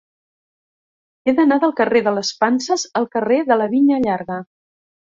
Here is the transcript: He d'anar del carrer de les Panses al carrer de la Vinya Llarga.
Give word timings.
He 1.25 1.35
d'anar 1.41 1.59
del 1.65 1.75
carrer 1.81 2.03
de 2.09 2.15
les 2.17 2.33
Panses 2.41 2.89
al 3.03 3.09
carrer 3.19 3.41
de 3.53 3.63
la 3.63 3.71
Vinya 3.79 4.05
Llarga. 4.09 4.45